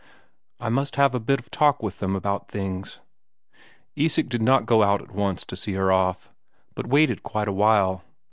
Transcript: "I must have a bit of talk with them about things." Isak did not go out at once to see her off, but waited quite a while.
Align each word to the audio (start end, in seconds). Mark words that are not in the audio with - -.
"I 0.59 0.69
must 0.69 0.95
have 0.95 1.13
a 1.13 1.19
bit 1.19 1.39
of 1.39 1.51
talk 1.51 1.83
with 1.83 1.99
them 1.99 2.15
about 2.15 2.47
things." 2.47 3.01
Isak 3.95 4.29
did 4.29 4.41
not 4.41 4.65
go 4.65 4.81
out 4.81 4.99
at 4.99 5.11
once 5.11 5.45
to 5.45 5.55
see 5.55 5.73
her 5.73 5.91
off, 5.91 6.31
but 6.73 6.87
waited 6.87 7.21
quite 7.21 7.47
a 7.47 7.53
while. 7.53 8.03